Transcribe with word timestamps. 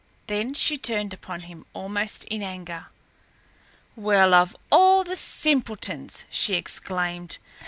Then 0.25 0.55
she 0.55 0.79
turned 0.79 1.13
upon 1.13 1.41
him 1.41 1.63
almost 1.73 2.23
in 2.23 2.41
anger. 2.41 2.87
"Well, 3.95 4.33
of 4.33 4.55
all 4.71 5.03
the 5.03 5.15
simpletons!" 5.15 6.23
she 6.27 6.55
exclaimed. 6.55 7.37